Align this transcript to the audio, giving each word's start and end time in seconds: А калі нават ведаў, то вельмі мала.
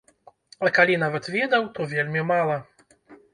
А 0.67 0.71
калі 0.77 0.95
нават 1.03 1.29
ведаў, 1.35 1.67
то 1.77 1.87
вельмі 1.93 2.25
мала. 2.31 2.57